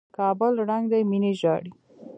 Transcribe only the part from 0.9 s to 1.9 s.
دى ميني ژاړي